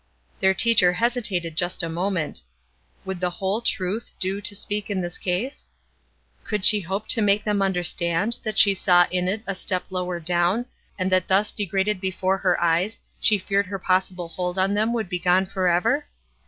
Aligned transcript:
Their 0.39 0.55
teacher 0.55 0.93
hesitated 0.93 1.55
just 1.55 1.83
a 1.83 1.87
moment. 1.87 2.41
Would 3.05 3.19
the 3.19 3.29
"whole 3.29 3.61
truth" 3.61 4.09
do 4.19 4.41
to 4.41 4.55
speak 4.55 4.89
in 4.89 4.99
this 4.99 5.19
case? 5.19 5.69
Could 6.43 6.65
she 6.65 6.79
hope 6.79 7.07
to 7.09 7.21
make 7.21 7.43
them 7.43 7.61
understand 7.61 8.39
that 8.41 8.57
she 8.57 8.73
saw 8.73 9.05
in 9.11 9.27
it 9.27 9.43
a 9.45 9.53
step 9.53 9.83
lower 9.91 10.19
down, 10.19 10.65
and 10.97 11.11
that 11.11 11.27
thus 11.27 11.51
degraded 11.51 12.01
before 12.01 12.39
her 12.39 12.59
eyes, 12.59 12.99
she 13.19 13.37
feared 13.37 13.67
her 13.67 13.77
possible 13.77 14.27
hold 14.29 14.57
on 14.57 14.73
them 14.73 14.91
would 14.91 15.07
be 15.07 15.19
gone 15.19 15.45
forever? 15.45 16.07